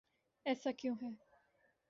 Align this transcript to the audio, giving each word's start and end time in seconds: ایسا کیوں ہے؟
ایسا 0.45 0.71
کیوں 0.71 0.95
ہے؟ 1.01 1.09